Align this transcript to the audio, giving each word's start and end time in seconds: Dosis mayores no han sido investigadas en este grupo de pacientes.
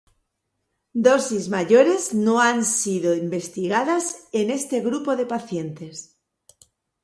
Dosis 1.07 1.45
mayores 1.55 2.03
no 2.25 2.33
han 2.45 2.65
sido 2.65 3.13
investigadas 3.15 4.27
en 4.31 4.49
este 4.49 4.79
grupo 4.81 5.15
de 5.15 5.27
pacientes. 5.27 6.17